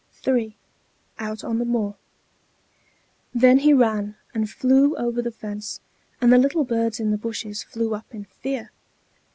III 0.25 0.57
OUT 1.19 1.43
ON 1.43 1.59
THE 1.59 1.63
MOOR 1.63 1.93
Then 3.35 3.59
he 3.59 3.71
ran 3.71 4.15
and 4.33 4.49
flew 4.49 4.95
over 4.97 5.21
the 5.21 5.29
fence, 5.29 5.79
and 6.19 6.33
the 6.33 6.39
little 6.39 6.63
birds 6.63 6.99
in 6.99 7.11
the 7.11 7.19
bushes 7.19 7.61
flew 7.61 7.93
up 7.93 8.07
in 8.11 8.23
fear. 8.25 8.71